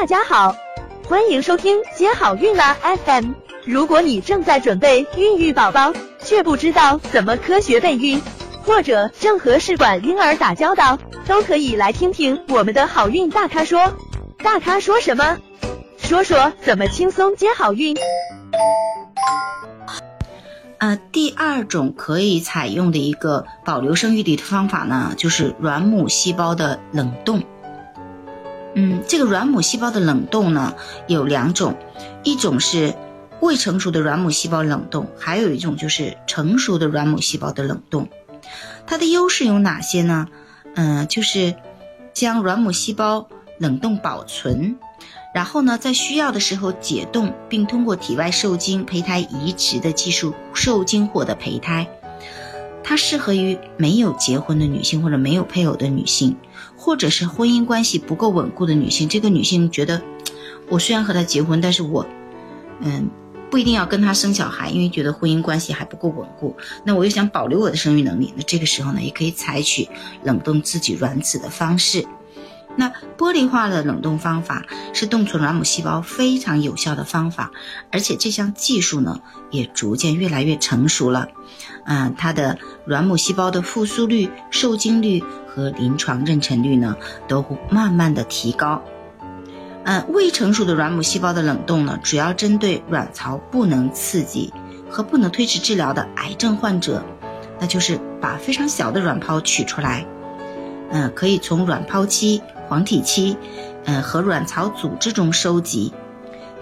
[0.00, 0.54] 大家好，
[1.08, 3.32] 欢迎收听接好运啦 FM。
[3.64, 8.22] 如果你正在准备孕育宝宝，却不知道怎么科学备孕，
[8.62, 13.92] 或者正和试管婴儿打交道，都可以来听听我们的好运大咖说。
[14.36, 15.36] 大咖说什么？
[15.98, 17.96] 说说怎么轻松接好运。
[20.78, 27.42] 呃，第二种可以采用的一个保留生育力的方法呢，就是卵母细胞的冷冻。
[28.80, 30.72] 嗯，这个卵母细胞的冷冻呢
[31.08, 31.76] 有两种，
[32.22, 32.94] 一种是
[33.40, 38.08] 未成熟的卵母细胞冷冻，还有一种就是成熟的卵母细胞的冷冻。
[38.86, 40.28] 它的优势有哪些呢？
[40.76, 41.56] 嗯，就是
[42.14, 43.28] 将卵母细胞
[43.58, 44.76] 冷冻保存。
[45.34, 51.88] 然后呢，在需要的时候解冻，并通过体外受精胚胎移植的技术受精获得胚胎。
[52.88, 56.34] 它适合于没有结婚的女性或者没有配偶的女性，
[56.74, 59.06] 或者是婚姻关系不够稳固的女性。
[59.06, 60.00] 这个女性觉得，
[60.70, 62.06] 我虽然和他结婚，但是我，
[62.80, 63.10] 嗯，
[63.50, 66.56] 不一定要跟他生小孩，因为觉得婚姻关系还不够稳固。
[66.82, 69.86] 那我又想保留我的生育能力，那这个时候呢，也可以采取
[70.24, 72.02] 冷冻自己卵子的方式。
[72.78, 77.50] 那玻璃化的冷冻方法是冻存卵母细胞非常有效的方法，
[77.90, 81.26] 而且这项技术呢也逐渐越来越成熟了。
[81.84, 88.80] 嗯，它的卵母细胞的复苏率、受精率和临床妊娠率呢都慢慢的提高。
[89.82, 94.52] 嗯，未成熟的卵母细胞的冷冻呢，主要针对卵巢不能刺激
[94.88, 97.04] 和不能推迟治疗的癌症患者，
[97.58, 100.06] 那就是把非常小的卵泡取出来。
[100.90, 102.40] 嗯，可以从卵泡期。
[102.68, 103.36] 黄体期，
[103.84, 105.92] 嗯，和卵巢组织中收集，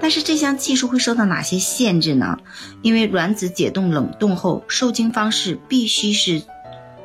[0.00, 2.38] 但是这项技术会受到哪些限制呢？
[2.82, 6.42] 因为卵子解冻冷冻后，受精方式必须是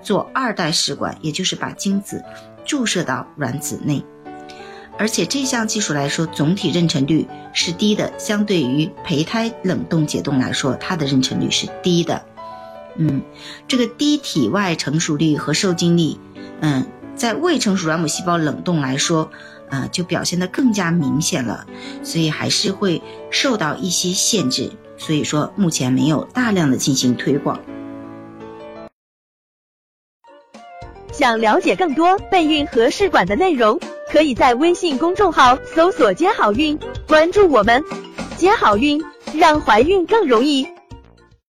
[0.03, 2.23] 做二代试管，也就是把精子
[2.65, 4.03] 注射到卵子内，
[4.97, 12.23] 而且这项技术来说，总体妊娠率是低的，相对于胚胎冷冻解冻来说，它的妊娠率是低的。
[12.97, 13.21] 嗯，
[13.67, 16.19] 这个低体外成熟率和受精力，
[16.59, 16.85] 嗯。
[17.15, 19.29] 在未成熟卵母细胞冷冻来说，
[19.69, 21.65] 呃，就表现得更加明显了，
[22.03, 24.71] 所以还是会受到一些限制。
[24.97, 27.59] 所以说，目前没有大量的进行推广。
[31.11, 33.79] 想了解更多备孕和试管的内容，
[34.11, 36.77] 可以在微信公众号搜索“接好运”，
[37.07, 37.83] 关注我们，
[38.37, 39.03] 接好运，
[39.35, 40.67] 让怀孕更容易。